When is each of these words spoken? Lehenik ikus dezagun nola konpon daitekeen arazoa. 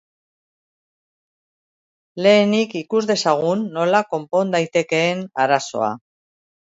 Lehenik 2.25 2.73
ikus 2.81 3.01
dezagun 3.11 3.61
nola 3.75 3.99
konpon 4.15 4.55
daitekeen 4.57 5.23
arazoa. 5.45 5.91